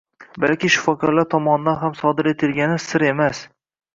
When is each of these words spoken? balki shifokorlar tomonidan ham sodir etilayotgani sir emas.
balki 0.43 0.69
shifokorlar 0.75 1.27
tomonidan 1.33 1.77
ham 1.83 1.93
sodir 2.01 2.29
etilayotgani 2.31 2.79
sir 2.87 3.07
emas. 3.13 3.45